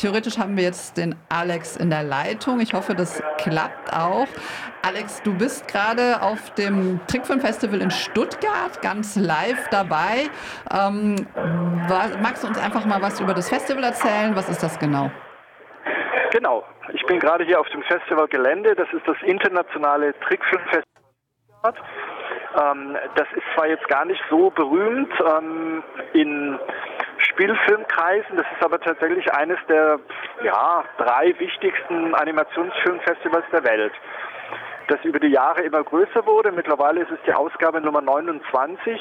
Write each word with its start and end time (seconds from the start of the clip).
theoretisch 0.00 0.38
haben 0.38 0.56
wir 0.56 0.64
jetzt 0.64 0.96
den 0.96 1.14
Alex 1.28 1.76
in 1.76 1.90
der 1.90 2.02
Leitung. 2.02 2.60
Ich 2.60 2.72
hoffe, 2.74 2.94
das 2.94 3.22
klappt 3.38 3.92
auch. 3.92 4.26
Alex, 4.82 5.22
du 5.22 5.36
bist 5.36 5.68
gerade 5.68 6.22
auf 6.22 6.54
dem 6.54 7.00
Trickfilmfestival 7.06 7.80
in 7.82 7.90
Stuttgart 7.90 8.80
ganz 8.82 9.16
live 9.16 9.68
dabei. 9.70 10.28
Ähm, 10.72 11.26
magst 12.22 12.42
du 12.42 12.48
uns 12.48 12.58
einfach 12.58 12.86
mal 12.86 13.02
was 13.02 13.20
über 13.20 13.34
das 13.34 13.48
Festival 13.48 13.84
erzählen? 13.84 14.34
Was 14.34 14.48
ist 14.48 14.62
das 14.62 14.78
genau? 14.78 15.10
Genau. 16.30 16.64
Ich 16.92 17.04
bin 17.06 17.20
gerade 17.20 17.44
hier 17.44 17.60
auf 17.60 17.68
dem 17.68 17.82
Festivalgelände. 17.82 18.74
Das 18.74 18.88
ist 18.92 19.06
das 19.06 19.16
internationale 19.22 20.14
Trickfilmfestival. 20.20 20.84
Ähm, 22.58 22.96
das 23.14 23.28
ist 23.36 23.44
zwar 23.54 23.68
jetzt 23.68 23.86
gar 23.88 24.04
nicht 24.04 24.20
so 24.30 24.50
berühmt 24.50 25.12
ähm, 25.20 25.82
in 26.14 26.58
Spielfilmkreisen, 27.40 28.36
das 28.36 28.44
ist 28.54 28.62
aber 28.62 28.78
tatsächlich 28.78 29.32
eines 29.32 29.56
der 29.66 29.98
ja, 30.44 30.84
drei 30.98 31.34
wichtigsten 31.38 32.14
Animationsfilmfestivals 32.14 33.46
der 33.50 33.64
Welt 33.64 33.92
das 34.88 34.98
über 35.04 35.20
die 35.20 35.28
Jahre 35.28 35.62
immer 35.62 35.84
größer 35.84 36.26
wurde. 36.26 36.50
Mittlerweile 36.50 37.02
ist 37.02 37.12
es 37.12 37.18
die 37.24 37.32
Ausgabe 37.32 37.80
Nummer 37.80 38.00
29, 38.00 39.00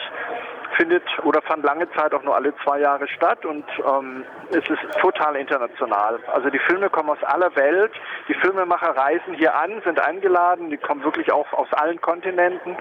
findet 0.80 1.04
oder 1.24 1.42
fand 1.42 1.64
lange 1.66 1.92
Zeit 1.92 2.14
auch 2.14 2.24
nur 2.24 2.36
alle 2.36 2.54
zwei 2.64 2.80
Jahre 2.80 3.08
statt 3.10 3.46
und 3.46 3.66
ähm, 3.86 4.24
es 4.50 4.68
ist 4.70 5.00
total 5.02 5.36
international. 5.36 6.20
Also 6.34 6.50
die 6.50 6.60
Filme 6.60 6.90
kommen 6.90 7.10
aus 7.10 7.24
aller 7.24 7.54
Welt, 7.56 7.92
die 8.30 8.34
Filmemacher 8.36 8.96
reisen 8.96 9.34
hier 9.34 9.54
an, 9.54 9.82
sind 9.84 10.00
eingeladen, 10.00 10.70
die 10.70 10.78
kommen 10.78 11.04
wirklich 11.04 11.32
auch 11.32 11.52
aus 11.54 11.68
allen 11.74 12.00
Kontinenten 12.00 12.78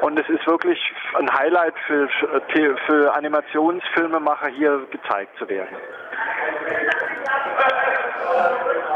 und 0.00 0.18
es 0.18 0.28
ist 0.28 0.46
wirklich 0.46 0.78
ein 1.18 1.32
Highlight 1.32 1.74
für, 1.86 2.08
für 2.86 3.14
Animationsfilmemacher 3.14 4.48
hier 4.48 4.86
gezeigt 4.90 5.36
zu 5.38 5.48
werden. 5.48 5.76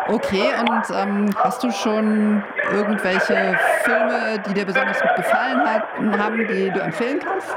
Okay, 0.06 0.52
und 0.60 0.90
ähm, 0.94 1.30
hast 1.38 1.62
du 1.64 1.70
schon 1.70 2.42
irgendwelche 2.70 3.58
Filme, 3.84 4.38
die 4.46 4.54
dir 4.54 4.66
besonders 4.66 5.00
gut 5.00 5.16
gefallen 5.16 5.62
haben, 6.18 6.46
die 6.46 6.70
du 6.70 6.80
empfehlen 6.80 7.20
kannst? 7.20 7.56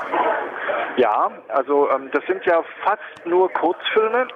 Ja, 0.98 1.31
also 1.50 1.90
ähm, 1.92 2.09
das 2.12 2.26
sind 2.26 2.44
ja 2.45 2.64
fast 2.84 3.26
nur 3.26 3.52
Kurzfilme. 3.53 4.28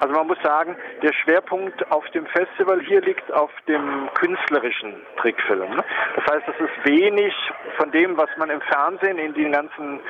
Also 0.00 0.14
man 0.14 0.26
muss 0.26 0.38
sagen, 0.42 0.76
der 1.02 1.12
Schwerpunkt 1.12 1.90
auf 1.90 2.04
dem 2.10 2.26
Festival 2.26 2.80
hier 2.82 3.00
liegt 3.00 3.32
auf 3.32 3.50
dem 3.66 4.08
künstlerischen 4.14 4.94
Trickfilm. 5.16 5.70
Ne? 5.70 5.84
Das 6.16 6.34
heißt, 6.34 6.48
es 6.48 6.60
ist 6.60 6.84
wenig 6.84 7.34
von 7.78 7.90
dem, 7.92 8.16
was 8.16 8.28
man 8.36 8.50
im 8.50 8.60
Fernsehen 8.60 9.18
in 9.18 9.32
den 9.32 9.52
ganzen 9.52 10.00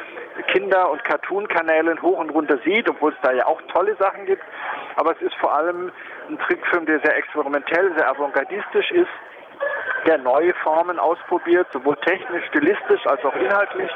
Kinder- 0.52 0.90
und 0.90 1.04
Cartoon-Kanälen 1.04 2.02
hoch 2.02 2.18
und 2.18 2.30
runter 2.30 2.58
sieht, 2.64 2.88
obwohl 2.88 3.12
es 3.12 3.18
da 3.22 3.32
ja 3.32 3.46
auch 3.46 3.60
tolle 3.72 3.94
Sachen 3.96 4.26
gibt. 4.26 4.42
Aber 4.96 5.12
es 5.12 5.22
ist 5.22 5.34
vor 5.36 5.54
allem 5.54 5.92
ein 6.28 6.38
Trickfilm, 6.38 6.86
der 6.86 7.00
sehr 7.00 7.16
experimentell, 7.16 7.92
sehr 7.96 8.08
avantgardistisch 8.08 8.90
ist, 8.90 9.10
der 10.06 10.18
neue 10.18 10.54
Formen 10.54 10.98
ausprobiert, 10.98 11.66
sowohl 11.72 11.96
technisch, 11.96 12.44
stilistisch 12.48 13.06
als 13.06 13.24
auch 13.24 13.34
inhaltlich. 13.36 13.90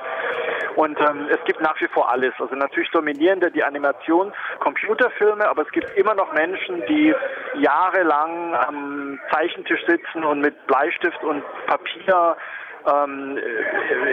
Und 0.76 0.98
ähm, 1.00 1.28
es 1.30 1.38
gibt 1.44 1.60
nach 1.60 1.80
wie 1.80 1.88
vor 1.88 2.10
alles. 2.10 2.32
Also 2.38 2.54
natürlich 2.54 2.90
dominieren 2.90 3.40
da 3.40 3.50
die 3.50 3.62
Animations-Computerfilme, 3.62 5.48
aber 5.48 5.62
es 5.62 5.70
gibt 5.72 5.96
immer 5.96 6.14
noch 6.14 6.32
Menschen, 6.32 6.82
die 6.86 7.14
jahrelang 7.58 8.54
am 8.54 9.20
Zeichentisch 9.32 9.84
sitzen 9.86 10.24
und 10.24 10.40
mit 10.40 10.66
Bleistift 10.66 11.22
und 11.22 11.42
Papier 11.66 12.36
ähm, 12.86 13.38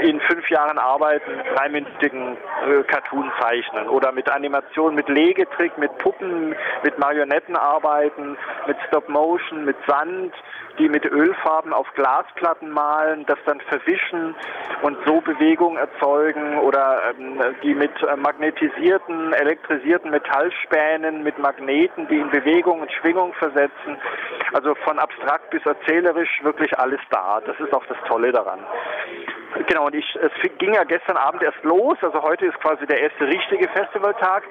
in 0.04 0.20
fünf 0.22 0.50
Jahren 0.50 0.78
arbeiten, 0.78 1.32
dreiminütigen 1.56 2.38
äh, 2.68 2.84
Cartoon 2.84 3.32
zeichnen 3.40 3.88
oder 3.90 4.12
mit 4.12 4.30
Animation, 4.30 4.96
mit 4.96 5.10
Legetrick, 5.10 5.78
mit 5.78 5.96
Puppen, 5.98 6.56
mit 6.84 6.98
Marionetten 7.00 7.56
arbeiten, 7.56 8.38
mit 8.68 8.78
Stop 8.88 9.10
Motion, 9.10 9.66
mit 9.66 9.78
Sand, 9.88 10.34
die 10.80 10.90
mit 10.90 11.06
Ölfarben 11.06 11.74
auf 11.74 11.88
Glasplatten 11.96 12.70
malen, 12.70 13.26
das 13.26 13.40
dann 13.46 13.60
verwischen 13.62 14.36
und 14.82 14.98
so 15.06 15.22
Bewegung 15.22 15.78
erzeugen 15.78 16.60
oder 16.60 17.02
ähm, 17.12 17.42
die 17.64 17.74
mit 17.74 17.92
äh, 18.04 18.16
magnetisierten, 18.16 19.34
elektrisierten 19.34 20.12
Metallspänen, 20.12 21.24
mit 21.24 21.38
Magneten, 21.40 22.08
die 22.08 22.18
in 22.18 22.30
Bewegung 22.30 22.82
und 22.82 22.92
Schwingung 22.92 23.34
versetzen. 23.34 23.98
Also 24.54 24.76
von 24.76 25.00
abstrakt 25.00 25.50
bis 25.50 25.66
erzählerisch 25.66 26.44
wirklich 26.44 26.78
alles 26.78 27.02
da. 27.10 27.42
Das 27.46 27.60
ist 27.60 27.74
auch 27.74 27.86
das 27.88 27.98
Tolle 28.08 28.32
daran. 28.32 28.57
Genau, 29.68 29.88
und 29.88 29.96
ich, 29.96 30.06
es 30.22 30.32
ging 30.60 30.74
ja 30.74 30.84
gestern 30.84 31.18
Abend 31.18 31.42
erst 31.42 31.62
los, 31.64 31.98
also 32.02 32.22
heute 32.22 32.46
ist 32.46 32.60
quasi 32.60 32.86
der 32.86 33.00
erste 33.02 33.26
richtige 33.26 33.68
Festivaltag. 33.70 34.44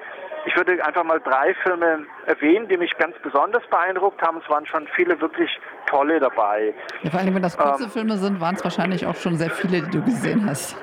Ich 0.45 0.55
würde 0.55 0.83
einfach 0.85 1.03
mal 1.03 1.19
drei 1.19 1.53
Filme 1.55 2.05
erwähnen, 2.25 2.67
die 2.67 2.77
mich 2.77 2.95
ganz 2.97 3.15
besonders 3.21 3.65
beeindruckt 3.67 4.21
haben. 4.21 4.39
Es 4.43 4.49
waren 4.49 4.65
schon 4.65 4.87
viele 4.95 5.19
wirklich 5.19 5.49
tolle 5.87 6.19
dabei. 6.19 6.73
Ja, 7.01 7.09
vor 7.09 7.19
allem, 7.19 7.35
wenn 7.35 7.41
das 7.41 7.57
kurze 7.57 7.83
ähm, 7.83 7.89
Filme 7.89 8.17
sind, 8.17 8.39
waren 8.39 8.55
es 8.55 8.63
wahrscheinlich 8.63 9.05
auch 9.05 9.15
schon 9.15 9.35
sehr 9.35 9.49
viele, 9.49 9.81
die 9.81 9.91
du 9.91 10.03
gesehen 10.03 10.45
hast. 10.47 10.77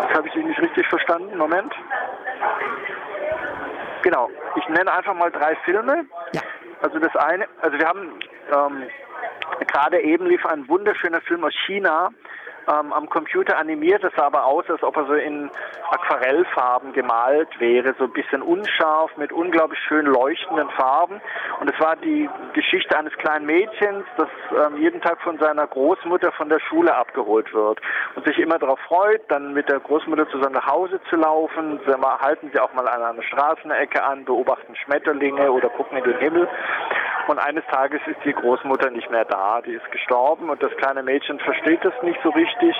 Das 0.00 0.16
habe 0.16 0.28
ich 0.28 0.34
nicht 0.34 0.60
richtig 0.60 0.86
verstanden. 0.88 1.36
Moment. 1.36 1.72
Genau, 4.02 4.30
ich 4.56 4.68
nenne 4.68 4.92
einfach 4.92 5.14
mal 5.14 5.30
drei 5.30 5.54
Filme. 5.64 6.06
Ja. 6.32 6.42
Also 6.82 6.98
das 6.98 7.14
eine, 7.16 7.46
also 7.60 7.78
wir 7.78 7.86
haben 7.86 8.12
ähm, 8.52 8.82
gerade 9.66 10.00
eben 10.00 10.26
lief 10.26 10.44
ein 10.46 10.68
wunderschöner 10.68 11.20
Film 11.22 11.44
aus 11.44 11.54
China, 11.66 12.10
ähm, 12.68 12.92
am 12.92 13.08
Computer 13.08 13.56
animiert. 13.56 14.04
Es 14.04 14.12
sah 14.14 14.26
aber 14.26 14.44
aus, 14.44 14.64
als 14.68 14.82
ob 14.82 14.96
er 14.96 15.06
so 15.06 15.14
in 15.14 15.50
Aquarellfarben 15.90 16.92
gemalt 16.92 17.48
wäre, 17.58 17.94
so 17.98 18.04
ein 18.04 18.12
bisschen 18.12 18.42
unscharf 18.42 19.16
mit 19.16 19.32
unglaublich 19.32 19.80
schön 19.88 20.06
leuchtenden 20.06 20.68
Farben. 20.70 21.20
Und 21.60 21.72
es 21.72 21.80
war 21.80 21.96
die 21.96 22.28
Geschichte 22.52 22.96
eines 22.96 23.12
kleinen 23.14 23.46
Mädchens, 23.46 24.04
das 24.16 24.28
ähm, 24.66 24.76
jeden 24.76 25.00
Tag 25.00 25.20
von 25.22 25.38
seiner 25.38 25.66
Großmutter 25.66 26.32
von 26.32 26.48
der 26.48 26.60
Schule 26.60 26.94
abgeholt 26.94 27.52
wird 27.54 27.80
und 28.14 28.26
sich 28.26 28.38
immer 28.38 28.58
darauf 28.58 28.80
freut, 28.80 29.22
dann 29.28 29.54
mit 29.54 29.68
der 29.68 29.80
Großmutter 29.80 30.28
zusammen 30.28 30.54
nach 30.54 30.66
Hause 30.66 31.00
zu 31.08 31.16
laufen. 31.16 31.80
Sie 31.86 31.92
halten 31.92 32.50
sie 32.52 32.60
auch 32.60 32.72
mal 32.74 32.88
an 32.88 33.02
einer 33.02 33.22
Straßenecke 33.22 34.02
an, 34.02 34.24
beobachten 34.24 34.76
Schmetterlinge 34.76 35.50
oder 35.50 35.68
gucken 35.70 35.98
in 35.98 36.04
den 36.04 36.18
Himmel. 36.18 36.48
Und 37.28 37.38
eines 37.38 37.62
Tages 37.66 38.00
ist 38.06 38.24
die 38.24 38.32
Großmutter 38.32 38.88
nicht 38.90 39.10
mehr 39.10 39.26
da, 39.26 39.60
die 39.60 39.74
ist 39.74 39.90
gestorben 39.92 40.48
und 40.48 40.62
das 40.62 40.74
kleine 40.78 41.02
Mädchen 41.02 41.38
versteht 41.40 41.84
das 41.84 41.92
nicht 42.02 42.18
so 42.22 42.30
richtig, 42.30 42.74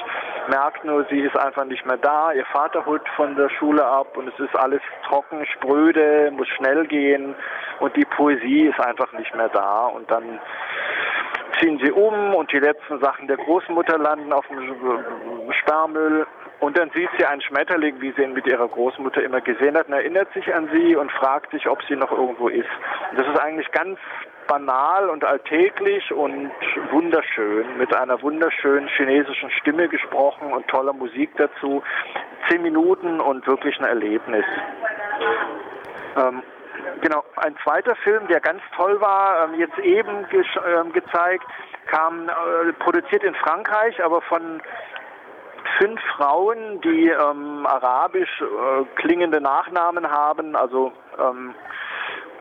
merkt 0.48 0.84
nur, 0.86 1.04
sie 1.10 1.20
ist 1.20 1.36
einfach 1.36 1.66
nicht 1.66 1.84
mehr 1.84 1.98
da, 1.98 2.32
ihr 2.32 2.47
Vater 2.47 2.87
holt 2.87 3.06
von 3.14 3.37
der 3.37 3.50
Schule 3.50 3.84
ab 3.84 4.16
und 4.16 4.26
es 4.26 4.38
ist 4.41 4.56
alles 4.56 4.81
trocken, 5.06 5.44
spröde, 5.44 6.31
muss 6.31 6.48
schnell 6.48 6.87
gehen 6.87 7.34
und 7.81 7.94
die 7.94 8.06
Poesie 8.06 8.69
ist 8.69 8.81
einfach 8.81 9.12
nicht 9.12 9.34
mehr 9.34 9.50
da. 9.50 9.84
Und 9.87 10.10
dann 10.10 10.41
ziehen 11.60 11.78
sie 11.84 11.92
um 11.92 12.34
und 12.34 12.50
die 12.50 12.58
letzten 12.58 13.00
Sachen 13.00 13.26
der 13.28 13.37
Großmutter 13.37 13.98
landen 13.98 14.32
auf 14.32 14.47
dem 14.48 15.53
Sperrmüll 15.60 16.26
und 16.60 16.76
dann 16.76 16.91
sieht 16.91 17.10
sie 17.19 17.24
einen 17.24 17.41
Schmetterling, 17.41 18.00
wie 18.00 18.12
sie 18.12 18.22
ihn 18.22 18.32
mit 18.32 18.46
ihrer 18.46 18.69
Großmutter 18.69 19.22
immer 19.22 19.41
gesehen 19.41 19.76
hat, 19.76 19.88
und 19.88 19.94
erinnert 19.94 20.32
sich 20.32 20.52
an 20.52 20.69
sie 20.72 20.96
und 20.96 21.12
fragt 21.12 21.52
sich, 21.52 21.69
ob 21.69 21.82
sie 21.84 21.96
noch 21.96 22.10
irgendwo 22.10 22.48
ist. 22.48 22.69
Und 23.10 23.20
das 23.20 23.28
ist 23.28 23.38
eigentlich 23.38 23.70
ganz 23.70 23.98
banal 24.48 25.08
und 25.10 25.24
alltäglich 25.24 26.10
und 26.12 26.50
wunderschön, 26.91 27.76
mit 27.76 27.94
einer 27.94 28.20
wunderschönen 28.22 28.88
chinesischen 28.88 29.50
Stimme 29.50 29.88
gesprochen 29.88 30.52
und 30.52 30.66
toller 30.69 30.94
Musik 30.94 31.30
dazu. 31.36 31.82
Zehn 32.48 32.62
Minuten 32.62 33.20
und 33.20 33.46
wirklich 33.46 33.78
ein 33.78 33.84
Erlebnis. 33.84 34.44
Ähm, 36.16 36.42
genau, 37.02 37.22
ein 37.36 37.56
zweiter 37.62 37.94
Film, 37.96 38.26
der 38.28 38.40
ganz 38.40 38.62
toll 38.75 39.00
war, 39.00 39.44
ähm, 39.44 39.60
jetzt 39.60 39.78
eben 39.78 40.26
ge 40.30 40.40
äh, 40.40 40.90
gezeigt, 40.92 41.44
kam 41.86 42.28
äh, 42.28 42.72
produziert 42.78 43.22
in 43.25 43.34
Frankreich, 43.34 44.02
aber 44.02 44.22
von 44.22 44.62
fünf 45.78 46.00
Frauen, 46.16 46.80
die 46.82 47.08
ähm, 47.08 47.66
arabisch 47.66 48.42
äh, 48.42 48.84
klingende 48.96 49.40
Nachnamen 49.40 50.10
haben, 50.10 50.56
also 50.56 50.92
ähm, 51.18 51.54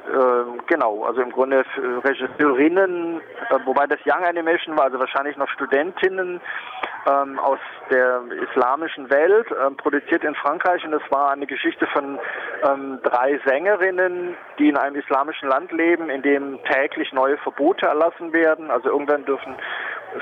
äh, 0.07 0.61
genau, 0.67 1.03
also 1.03 1.21
im 1.21 1.31
Grunde 1.31 1.65
Regisseurinnen, 2.03 3.19
äh, 3.49 3.59
wobei 3.65 3.87
das 3.87 3.99
Young 4.05 4.23
Animation 4.23 4.77
war, 4.77 4.85
also 4.85 4.99
wahrscheinlich 4.99 5.35
noch 5.35 5.49
Studentinnen 5.49 6.39
ähm, 7.05 7.39
aus 7.39 7.59
der 7.91 8.21
islamischen 8.49 9.09
Welt, 9.09 9.47
ähm, 9.65 9.75
produziert 9.75 10.23
in 10.23 10.35
Frankreich 10.35 10.85
und 10.85 10.93
es 10.93 11.01
war 11.09 11.31
eine 11.31 11.45
Geschichte 11.45 11.87
von 11.87 12.19
ähm, 12.63 12.99
drei 13.03 13.39
Sängerinnen, 13.45 14.35
die 14.59 14.69
in 14.69 14.77
einem 14.77 14.95
islamischen 14.95 15.49
Land 15.49 15.71
leben, 15.73 16.09
in 16.09 16.21
dem 16.21 16.59
täglich 16.63 17.11
neue 17.11 17.37
Verbote 17.39 17.85
erlassen 17.85 18.31
werden. 18.31 18.71
Also 18.71 18.89
irgendwann 18.89 19.25
dürfen 19.25 19.55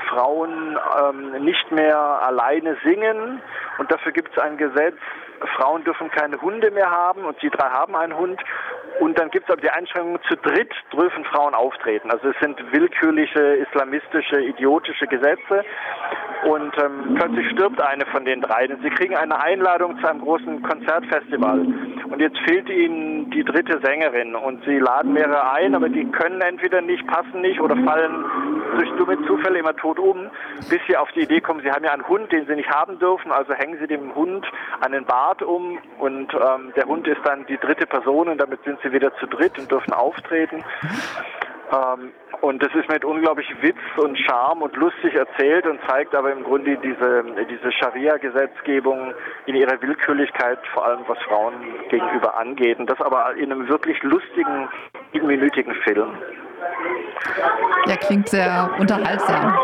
Frauen 0.08 0.78
ähm, 1.00 1.44
nicht 1.44 1.70
mehr 1.70 1.98
alleine 1.98 2.76
singen 2.84 3.40
und 3.78 3.90
dafür 3.90 4.12
gibt 4.12 4.36
es 4.36 4.42
ein 4.42 4.56
Gesetz, 4.56 4.96
Frauen 5.56 5.84
dürfen 5.84 6.10
keine 6.10 6.40
Hunde 6.40 6.70
mehr 6.70 6.90
haben 6.90 7.24
und 7.24 7.38
sie 7.40 7.50
drei 7.50 7.68
haben 7.68 7.94
einen 7.94 8.16
Hund 8.16 8.40
und 9.00 9.18
dann 9.18 9.30
gibt 9.30 9.46
es 9.46 9.52
aber 9.52 9.60
die 9.60 9.70
Einschränkung, 9.70 10.18
zu 10.28 10.36
dritt 10.36 10.72
dürfen 10.92 11.24
Frauen 11.24 11.54
auftreten. 11.54 12.10
Also 12.10 12.28
es 12.28 12.36
sind 12.40 12.58
willkürliche, 12.72 13.40
islamistische, 13.40 14.40
idiotische 14.40 15.06
Gesetze. 15.06 15.64
Und 16.46 16.72
ähm, 16.82 17.14
plötzlich 17.14 17.50
stirbt 17.50 17.80
eine 17.80 18.06
von 18.06 18.24
den 18.24 18.40
drei. 18.40 18.68
Und 18.68 18.82
sie 18.82 18.90
kriegen 18.90 19.16
eine 19.16 19.38
Einladung 19.38 19.98
zu 20.00 20.06
einem 20.06 20.20
großen 20.20 20.62
Konzertfestival. 20.62 21.60
Und 22.08 22.20
jetzt 22.20 22.38
fehlt 22.48 22.68
ihnen 22.70 23.30
die 23.30 23.44
dritte 23.44 23.80
Sängerin. 23.84 24.34
Und 24.34 24.64
sie 24.64 24.78
laden 24.78 25.12
mehrere 25.12 25.50
ein, 25.52 25.74
aber 25.74 25.88
die 25.88 26.10
können 26.12 26.40
entweder 26.40 26.80
nicht, 26.80 27.06
passen 27.06 27.42
nicht 27.42 27.60
oder 27.60 27.76
fallen 27.76 28.24
durch 28.76 28.90
dumme 28.96 29.18
Zufälle 29.26 29.58
immer 29.58 29.74
tot 29.76 29.98
um, 29.98 30.30
bis 30.68 30.80
sie 30.86 30.96
auf 30.96 31.10
die 31.12 31.22
Idee 31.22 31.40
kommen, 31.40 31.60
sie 31.62 31.70
haben 31.70 31.84
ja 31.84 31.92
einen 31.92 32.06
Hund, 32.06 32.30
den 32.32 32.46
sie 32.46 32.54
nicht 32.54 32.70
haben 32.70 32.98
dürfen. 32.98 33.32
Also 33.32 33.54
hängen 33.54 33.78
sie 33.80 33.86
dem 33.86 34.14
Hund 34.14 34.46
einen 34.80 35.04
Bart 35.04 35.42
um 35.42 35.78
und 35.98 36.32
ähm, 36.34 36.72
der 36.76 36.84
Hund 36.86 37.06
ist 37.08 37.20
dann 37.24 37.46
die 37.46 37.58
dritte 37.58 37.86
Person 37.86 38.28
und 38.28 38.38
damit 38.38 38.62
sind 38.64 38.78
sie 38.82 38.92
wieder 38.92 39.14
zu 39.16 39.26
dritt 39.26 39.58
und 39.58 39.70
dürfen 39.70 39.92
auftreten. 39.92 40.64
Ähm, 41.72 42.12
und 42.42 42.62
das 42.62 42.72
ist 42.74 42.88
mit 42.88 43.04
unglaublich 43.04 43.48
Witz 43.60 43.78
und 43.96 44.18
Charme 44.18 44.62
und 44.62 44.76
lustig 44.76 45.14
erzählt 45.14 45.66
und 45.66 45.80
zeigt 45.88 46.14
aber 46.14 46.30
im 46.30 46.44
Grunde 46.44 46.76
diese, 46.76 47.24
diese 47.48 47.72
Scharia-Gesetzgebung 47.72 49.14
in 49.46 49.56
ihrer 49.56 49.80
Willkürlichkeit, 49.80 50.58
vor 50.72 50.86
allem 50.86 51.00
was 51.08 51.18
Frauen 51.24 51.54
gegenüber 51.88 52.36
angeht. 52.36 52.78
Und 52.78 52.88
das 52.88 53.00
aber 53.00 53.34
in 53.34 53.50
einem 53.50 53.68
wirklich 53.68 54.00
lustigen, 54.02 54.68
minütigen 55.12 55.74
Film. 55.76 56.10
Ja, 57.86 57.96
klingt 57.96 58.28
sehr 58.28 58.70
unterhaltsam. 58.78 59.58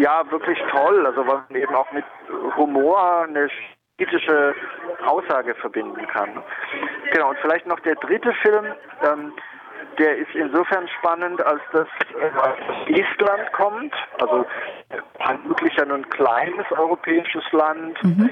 Ja, 0.00 0.22
wirklich 0.30 0.58
toll. 0.70 1.06
Also 1.06 1.26
weil 1.26 1.42
man 1.48 1.60
eben 1.60 1.74
auch 1.74 1.90
mit 1.92 2.04
Humor 2.56 3.24
eine 3.28 3.48
politische 3.96 4.54
Aussage 5.04 5.54
verbinden 5.56 6.06
kann. 6.08 6.30
Genau, 7.12 7.30
und 7.30 7.38
vielleicht 7.38 7.66
noch 7.66 7.80
der 7.80 7.96
dritte 7.96 8.32
Film, 8.42 8.66
ähm, 9.02 9.32
der 9.98 10.16
ist 10.16 10.34
insofern 10.34 10.88
spannend, 10.98 11.44
als 11.44 11.60
das 11.72 11.88
äh, 12.20 13.00
Estland 13.00 13.52
kommt, 13.52 13.94
also 14.20 14.46
wirklich 15.46 15.74
ja 15.76 15.84
nur 15.84 15.96
ein 15.96 16.08
kleines 16.10 16.66
europäisches 16.70 17.44
Land. 17.52 18.02
Mhm. 18.04 18.30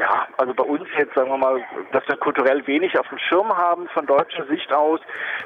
Ja, 0.00 0.26
also 0.38 0.54
bei 0.54 0.64
uns 0.64 0.88
jetzt 0.98 1.14
sagen 1.14 1.30
wir 1.30 1.38
mal, 1.38 1.64
dass 1.92 2.06
wir 2.08 2.16
kulturell 2.16 2.66
wenig 2.66 2.98
auf 2.98 3.08
dem 3.08 3.18
Schirm 3.18 3.56
haben 3.56 3.88
von 3.88 4.06
deutscher 4.06 4.44
Sicht 4.46 4.72
aus, 4.72 5.00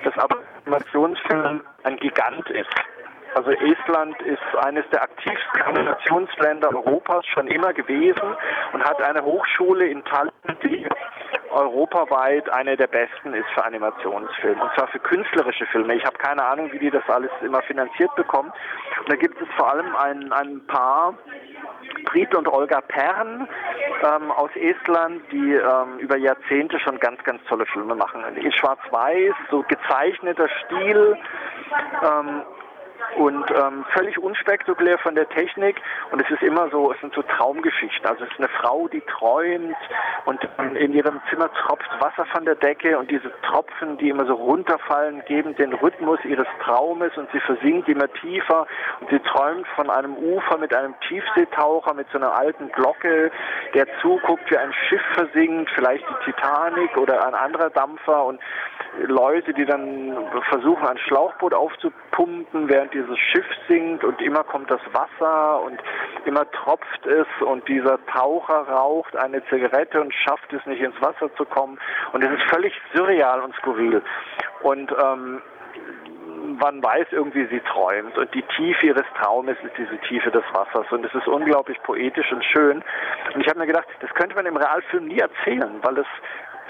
dass 0.04 0.16
aber 0.18 0.38
Animationsfilm 0.66 1.62
ein 1.84 1.96
Gigant 1.96 2.48
ist. 2.50 2.74
Also 3.34 3.50
Estland 3.50 4.20
ist 4.22 4.64
eines 4.64 4.88
der 4.90 5.02
aktivsten 5.02 5.62
Animationsländer 5.62 6.70
Europas 6.74 7.26
schon 7.26 7.46
immer 7.46 7.72
gewesen 7.72 8.36
und 8.72 8.84
hat 8.84 9.00
eine 9.02 9.22
Hochschule 9.22 9.86
in 9.86 10.02
Tallinn, 10.04 10.32
die 10.62 10.88
europaweit 11.50 12.48
eine 12.50 12.76
der 12.76 12.86
besten 12.86 13.34
ist 13.34 13.48
für 13.54 13.64
Animationsfilme 13.64 14.62
und 14.62 14.70
zwar 14.74 14.88
für 14.88 14.98
künstlerische 14.98 15.66
Filme. 15.66 15.94
Ich 15.94 16.04
habe 16.04 16.16
keine 16.18 16.44
Ahnung, 16.44 16.72
wie 16.72 16.78
die 16.78 16.90
das 16.90 17.08
alles 17.08 17.30
immer 17.42 17.62
finanziert 17.62 18.14
bekommen. 18.16 18.52
Und 19.00 19.12
da 19.12 19.16
gibt 19.16 19.40
es 19.40 19.48
vor 19.56 19.72
allem 19.72 19.94
ein, 19.96 20.32
ein 20.32 20.66
Paar, 20.66 21.14
Brit 22.04 22.34
und 22.34 22.48
Olga 22.48 22.80
Pern 22.80 23.48
ähm, 24.02 24.30
aus 24.30 24.50
Estland, 24.54 25.22
die 25.32 25.54
ähm, 25.54 25.98
über 25.98 26.16
Jahrzehnte 26.16 26.78
schon 26.80 26.98
ganz, 26.98 27.22
ganz 27.24 27.42
tolle 27.44 27.66
Filme 27.66 27.94
machen. 27.94 28.22
In 28.36 28.52
Schwarz-Weiß, 28.52 29.34
so 29.50 29.64
gezeichneter 29.68 30.48
Stil. 30.64 31.16
Ähm, 32.02 32.42
und 33.16 33.44
ähm, 33.50 33.84
völlig 33.92 34.18
unspektakulär 34.18 34.98
von 34.98 35.14
der 35.14 35.28
Technik. 35.28 35.76
Und 36.10 36.20
es 36.22 36.30
ist 36.30 36.42
immer 36.42 36.68
so, 36.70 36.92
es 36.92 37.00
sind 37.00 37.14
so 37.14 37.22
Traumgeschichten. 37.22 38.06
Also 38.06 38.24
es 38.24 38.30
ist 38.30 38.38
eine 38.38 38.48
Frau, 38.48 38.88
die 38.88 39.00
träumt 39.02 39.76
und 40.24 40.40
in 40.74 40.92
ihrem 40.92 41.20
Zimmer 41.30 41.50
tropft 41.52 41.88
Wasser 42.00 42.26
von 42.26 42.44
der 42.44 42.54
Decke 42.54 42.98
und 42.98 43.10
diese 43.10 43.32
Tropfen, 43.42 43.98
die 43.98 44.10
immer 44.10 44.26
so 44.26 44.34
runterfallen, 44.34 45.22
geben 45.26 45.56
den 45.56 45.72
Rhythmus 45.72 46.18
ihres 46.24 46.46
Traumes 46.62 47.16
und 47.16 47.28
sie 47.32 47.40
versinkt 47.40 47.88
immer 47.88 48.12
tiefer. 48.14 48.66
Und 49.00 49.10
sie 49.10 49.20
träumt 49.20 49.66
von 49.68 49.90
einem 49.90 50.16
Ufer 50.16 50.58
mit 50.58 50.74
einem 50.74 50.94
Tiefseetaucher, 51.08 51.94
mit 51.94 52.06
so 52.12 52.18
einer 52.18 52.34
alten 52.34 52.70
Glocke, 52.72 53.30
der 53.74 53.86
zuguckt, 54.00 54.50
wie 54.50 54.56
ein 54.56 54.72
Schiff 54.88 55.02
versinkt, 55.14 55.70
vielleicht 55.74 56.04
die 56.08 56.32
Titanic 56.32 56.96
oder 56.96 57.26
ein 57.26 57.34
anderer 57.34 57.70
Dampfer. 57.70 58.24
Und 58.24 58.40
Leute, 59.06 59.52
die 59.52 59.64
dann 59.64 60.16
versuchen, 60.48 60.86
ein 60.86 60.98
Schlauchboot 60.98 61.54
aufzupumpen, 61.54 62.68
während 62.68 62.94
dieses 62.98 63.18
Schiff 63.18 63.46
sinkt 63.68 64.02
und 64.02 64.20
immer 64.20 64.42
kommt 64.44 64.70
das 64.70 64.80
Wasser 64.92 65.62
und 65.62 65.80
immer 66.24 66.50
tropft 66.50 67.06
es 67.06 67.26
und 67.40 67.66
dieser 67.68 68.04
Taucher 68.06 68.68
raucht 68.68 69.16
eine 69.16 69.44
Zigarette 69.46 70.00
und 70.00 70.12
schafft 70.12 70.52
es 70.52 70.64
nicht 70.66 70.82
ins 70.82 71.00
Wasser 71.00 71.32
zu 71.36 71.44
kommen. 71.44 71.78
Und 72.12 72.24
es 72.24 72.30
ist 72.30 72.42
völlig 72.50 72.74
surreal 72.94 73.40
und 73.40 73.54
skurril. 73.56 74.02
Und 74.62 74.92
ähm, 74.92 75.40
man 76.60 76.82
weiß 76.82 77.06
irgendwie, 77.12 77.46
sie 77.46 77.60
träumt. 77.60 78.18
Und 78.18 78.34
die 78.34 78.42
Tiefe 78.56 78.86
ihres 78.86 79.06
Traumes 79.20 79.56
ist 79.62 79.76
diese 79.78 79.96
Tiefe 80.08 80.30
des 80.30 80.44
Wassers. 80.52 80.90
Und 80.90 81.04
es 81.04 81.14
ist 81.14 81.28
unglaublich 81.28 81.80
poetisch 81.82 82.32
und 82.32 82.44
schön. 82.44 82.82
Und 83.34 83.40
ich 83.40 83.48
habe 83.48 83.60
mir 83.60 83.66
gedacht, 83.66 83.86
das 84.00 84.10
könnte 84.14 84.34
man 84.34 84.46
im 84.46 84.56
Realfilm 84.56 85.06
nie 85.06 85.18
erzählen, 85.18 85.78
weil 85.82 85.98
es 85.98 86.06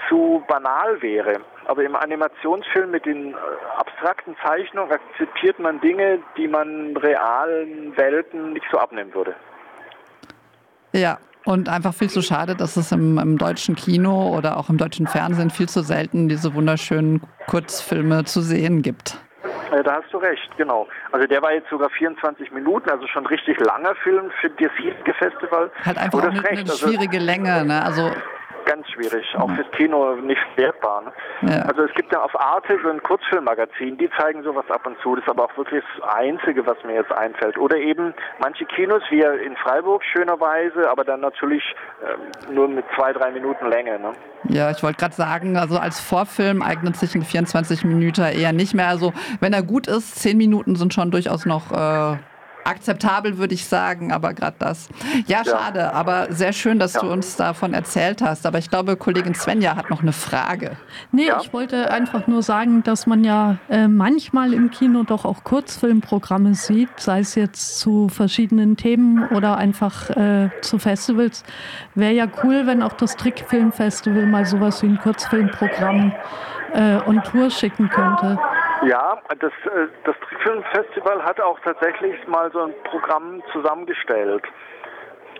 zu 0.07 0.43
banal 0.47 1.01
wäre. 1.01 1.41
Aber 1.69 1.83
im 1.83 1.95
Animationsfilm 1.95 2.89
mit 2.89 3.05
den 3.05 3.33
äh, 3.33 3.35
abstrakten 3.77 4.35
Zeichnungen 4.43 4.91
akzeptiert 4.91 5.59
man 5.59 5.79
Dinge, 5.81 6.17
die 6.35 6.47
man 6.47 6.97
realen 6.97 7.95
Welten 7.95 8.53
nicht 8.53 8.65
so 8.71 8.79
abnehmen 8.79 9.13
würde. 9.13 9.35
Ja, 10.93 11.19
und 11.45 11.69
einfach 11.69 11.93
viel 11.93 12.09
zu 12.09 12.23
schade, 12.23 12.55
dass 12.55 12.75
es 12.75 12.91
im, 12.91 13.19
im, 13.19 13.37
deutschen 13.37 13.75
Kino 13.75 14.35
oder 14.35 14.57
auch 14.57 14.69
im 14.69 14.79
deutschen 14.79 15.05
Fernsehen 15.05 15.51
viel 15.51 15.69
zu 15.69 15.81
selten 15.81 16.27
diese 16.27 16.55
wunderschönen 16.55 17.21
Kurzfilme 17.45 18.23
zu 18.23 18.41
sehen 18.41 18.81
gibt. 18.81 19.19
Ja, 19.71 19.83
da 19.83 20.01
hast 20.01 20.11
du 20.11 20.17
recht, 20.17 20.49
genau. 20.57 20.87
Also 21.11 21.27
der 21.27 21.39
war 21.43 21.53
jetzt 21.53 21.69
sogar 21.69 21.91
24 21.91 22.51
Minuten, 22.51 22.89
also 22.89 23.05
schon 23.05 23.27
richtig 23.27 23.59
langer 23.59 23.93
Film 24.01 24.31
für 24.41 24.49
das 24.49 24.71
hiesige 24.75 25.13
Festival. 25.13 25.69
Hat 25.85 25.99
einfach 25.99 26.23
eine, 26.23 26.43
eine, 26.43 26.61
also 26.61 26.87
schwierige 26.87 27.17
also, 27.17 27.25
Länge, 27.27 27.63
ne? 27.63 27.85
Also 27.85 28.11
ganz 28.69 28.87
schwierig, 28.91 29.25
auch 29.35 29.49
fürs 29.51 29.69
Kino 29.71 30.15
nicht 30.15 30.41
wertbar. 30.55 31.01
Ne? 31.41 31.51
Ja. 31.51 31.61
Also 31.63 31.83
es 31.83 31.93
gibt 31.95 32.13
ja 32.13 32.21
auf 32.21 32.39
Arte 32.39 32.77
so 32.83 32.89
ein 32.89 33.01
Kurzfilmmagazin, 33.01 33.97
die 33.97 34.09
zeigen 34.11 34.43
sowas 34.43 34.65
ab 34.69 34.85
und 34.85 34.95
zu. 35.01 35.15
Das 35.15 35.23
ist 35.23 35.29
aber 35.29 35.45
auch 35.45 35.57
wirklich 35.57 35.83
das 35.97 36.07
Einzige, 36.07 36.65
was 36.67 36.77
mir 36.83 36.93
jetzt 36.93 37.11
einfällt. 37.11 37.57
Oder 37.57 37.77
eben 37.77 38.13
manche 38.39 38.65
Kinos, 38.65 39.01
wie 39.09 39.21
in 39.21 39.55
Freiburg 39.55 40.03
schönerweise, 40.03 40.87
aber 40.89 41.03
dann 41.03 41.21
natürlich 41.21 41.63
äh, 42.03 42.53
nur 42.53 42.67
mit 42.67 42.85
zwei, 42.95 43.11
drei 43.11 43.31
Minuten 43.31 43.67
Länge. 43.69 43.97
Ne? 43.97 44.11
Ja, 44.43 44.69
ich 44.69 44.83
wollte 44.83 44.99
gerade 44.99 45.15
sagen, 45.15 45.57
also 45.57 45.79
als 45.79 45.99
Vorfilm 45.99 46.61
eignet 46.61 46.95
sich 46.95 47.15
ein 47.15 47.23
24 47.23 47.83
Minuten 47.85 48.21
eher 48.21 48.53
nicht 48.53 48.75
mehr. 48.75 48.87
Also 48.87 49.13
wenn 49.39 49.53
er 49.53 49.63
gut 49.63 49.87
ist, 49.87 50.15
zehn 50.19 50.37
Minuten 50.37 50.75
sind 50.75 50.93
schon 50.93 51.09
durchaus 51.09 51.47
noch 51.47 51.71
äh, 51.71 52.17
akzeptabel, 52.63 53.37
würde 53.37 53.53
ich 53.53 53.65
sagen, 53.65 54.11
aber 54.11 54.33
gerade 54.33 54.55
das. 54.59 54.89
Ja, 55.27 55.43
schade, 55.43 55.79
ja. 55.79 55.93
aber 55.93 56.31
sehr 56.31 56.53
schön, 56.53 56.79
dass 56.79 56.93
ja. 56.93 57.01
du 57.01 57.11
uns 57.11 57.35
davon 57.35 57.73
erzählt 57.73 58.21
hast. 58.21 58.45
Aber 58.45 58.57
ich 58.57 58.69
glaube, 58.69 58.95
Kollegin 58.95 59.33
Svenja 59.33 59.75
hat 59.75 59.89
noch 59.89 60.01
eine 60.01 60.13
Frage. 60.13 60.77
Nee, 61.11 61.27
ja. 61.27 61.39
ich 61.41 61.53
wollte 61.53 61.91
einfach 61.91 62.27
nur 62.27 62.43
sagen, 62.43 62.83
dass 62.83 63.07
man 63.07 63.23
ja 63.23 63.57
äh, 63.69 63.87
manchmal 63.87 64.53
im 64.53 64.71
Kino 64.71 65.03
doch 65.03 65.25
auch 65.25 65.43
Kurzfilmprogramme 65.43 66.53
sieht, 66.53 66.89
sei 66.99 67.19
es 67.19 67.35
jetzt 67.35 67.79
zu 67.79 68.09
verschiedenen 68.09 68.77
Themen 68.77 69.27
oder 69.29 69.57
einfach 69.57 70.09
äh, 70.11 70.49
zu 70.61 70.79
Festivals. 70.79 71.43
Wäre 71.95 72.13
ja 72.13 72.27
cool, 72.43 72.65
wenn 72.65 72.83
auch 72.83 72.93
das 72.93 73.15
Trickfilmfestival 73.15 74.25
mal 74.25 74.45
sowas 74.45 74.81
wie 74.83 74.87
ein 74.87 74.99
Kurzfilmprogramm 74.99 76.13
äh, 76.73 76.97
und 76.97 77.23
Tour 77.25 77.49
schicken 77.49 77.89
könnte. 77.89 78.37
Ja, 78.85 79.21
das, 79.39 79.51
äh, 79.65 79.87
das 80.05 80.15
Trickfilmfestival 80.19 81.23
hat 81.23 81.41
auch 81.41 81.59
tatsächlich 81.59 82.15
mal 82.27 82.49
so 82.51 82.61
ein 82.61 82.73
Programm 82.83 83.43
zusammengestellt. 83.51 84.43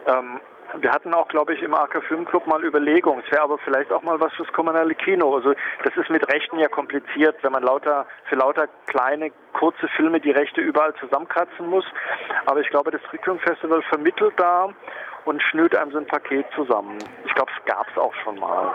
Ähm, 0.08 0.42
wir 0.78 0.92
hatten 0.92 1.14
auch, 1.14 1.28
glaube 1.30 1.54
ich, 1.54 1.64
im 1.64 1.74
AK 1.74 2.04
Filmclub 2.08 2.46
mal 2.46 2.64
Überlegungen. 2.64 3.24
Es 3.26 3.32
wäre 3.32 3.44
aber 3.44 3.58
vielleicht 3.60 3.92
auch 3.92 4.04
mal 4.04 4.20
was 4.20 4.32
fürs 4.34 4.52
kommunale 4.54 4.94
Kino. 4.94 5.34
Also 5.36 5.54
das 5.84 5.96
ist 5.96 6.10
mit 6.10 6.28
Rechten 6.32 6.60
ja 6.60 6.68
kompliziert, 6.68 7.38
wenn 7.42 7.54
man 7.54 7.64
lauter 7.64 8.06
für 8.26 8.36
lauter 8.36 8.68
kleine, 8.86 9.32
kurze 9.54 9.88
Filme 9.96 10.20
die 10.20 10.32
Rechte 10.32 10.62
überall 10.62 10.94
zusammenkratzen 10.96 11.66
muss. 11.68 11.86
Aber 12.46 12.60
ich 12.60 12.70
glaube, 12.70 12.92
das 12.92 13.02
Trickfilmfestival 13.04 13.82
vermittelt 13.84 14.34
da 14.38 14.70
und 15.26 15.42
schnürt 15.42 15.76
einem 15.76 15.92
so 15.92 15.98
ein 15.98 16.08
Paket 16.08 16.46
zusammen. 16.56 16.98
Ich 17.40 17.46
glaube, 17.46 17.52
es 17.58 17.66
gab 17.74 17.88
es 17.90 17.98
auch 17.98 18.14
schon 18.26 18.38
mal. 18.38 18.74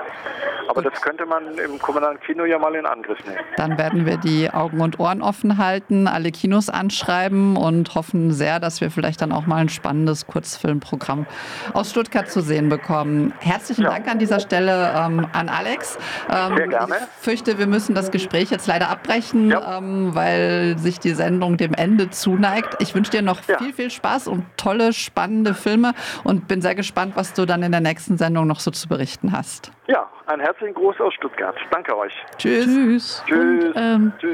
Aber 0.68 0.82
Gut. 0.82 0.90
das 0.90 1.02
könnte 1.02 1.26
man 1.26 1.58
im 1.58 1.78
kommunalen 1.78 2.18
Kino 2.20 2.46
ja 2.46 2.58
mal 2.58 2.74
in 2.74 2.86
Angriff 2.86 3.22
nehmen. 3.26 3.38
Dann 3.56 3.76
werden 3.76 4.06
wir 4.06 4.16
die 4.16 4.50
Augen 4.50 4.80
und 4.80 4.98
Ohren 4.98 5.20
offen 5.20 5.58
halten, 5.58 6.08
alle 6.08 6.30
Kinos 6.30 6.70
anschreiben 6.70 7.58
und 7.58 7.94
hoffen 7.94 8.32
sehr, 8.32 8.60
dass 8.60 8.80
wir 8.80 8.90
vielleicht 8.90 9.20
dann 9.20 9.32
auch 9.32 9.44
mal 9.44 9.56
ein 9.56 9.68
spannendes 9.68 10.26
Kurzfilmprogramm 10.26 11.26
aus 11.74 11.90
Stuttgart 11.90 12.30
zu 12.30 12.40
sehen 12.40 12.70
bekommen. 12.70 13.34
Herzlichen 13.40 13.82
ja. 13.82 13.90
Dank 13.90 14.08
an 14.08 14.18
dieser 14.18 14.40
Stelle 14.40 14.94
ähm, 14.96 15.26
an 15.34 15.50
Alex. 15.50 15.98
Ähm, 16.30 16.56
Sehr 16.56 16.68
gerne. 16.68 16.94
Ich 16.94 17.22
fürchte, 17.22 17.58
wir 17.58 17.66
müssen 17.66 17.94
das 17.94 18.10
Gespräch 18.10 18.50
jetzt 18.50 18.66
leider 18.66 18.88
abbrechen, 18.88 19.50
ja. 19.50 19.76
ähm, 19.76 20.14
weil 20.14 20.78
sich 20.78 20.98
die 21.00 21.12
Sendung 21.12 21.58
dem 21.58 21.74
Ende 21.74 22.08
zuneigt. 22.08 22.76
Ich 22.78 22.94
wünsche 22.94 23.10
dir 23.10 23.22
noch 23.22 23.46
ja. 23.46 23.58
viel, 23.58 23.74
viel 23.74 23.90
Spaß 23.90 24.26
und 24.26 24.46
tolle, 24.56 24.94
spannende 24.94 25.52
Filme 25.52 25.92
und 26.22 26.48
bin 26.48 26.62
sehr 26.62 26.74
gespannt, 26.74 27.12
was 27.14 27.34
du 27.34 27.44
dann 27.44 27.62
in 27.62 27.70
der 27.70 27.82
nächsten 27.82 28.16
Sendung 28.16 28.46
noch 28.46 28.53
noch 28.54 28.60
so 28.60 28.70
zu 28.70 28.88
berichten 28.88 29.32
hast. 29.32 29.72
Ja, 29.88 30.08
einen 30.26 30.40
herzlichen 30.40 30.74
Gruß 30.74 31.00
aus 31.00 31.12
Stuttgart. 31.14 31.56
Danke 31.72 31.96
euch. 31.98 32.12
Tschüss. 32.38 32.64
Tschüss. 32.66 33.22
Tschüss. 33.26 33.38
Und, 33.38 33.72
ähm, 33.76 34.12
Tschüss. 34.18 34.22